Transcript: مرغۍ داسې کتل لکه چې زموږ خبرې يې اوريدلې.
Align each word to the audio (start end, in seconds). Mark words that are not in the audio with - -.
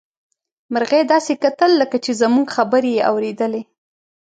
مرغۍ 0.73 1.01
داسې 1.13 1.33
کتل 1.43 1.71
لکه 1.81 1.97
چې 2.05 2.11
زموږ 2.21 2.47
خبرې 2.55 2.91
يې 2.97 3.03
اوريدلې. 3.11 3.61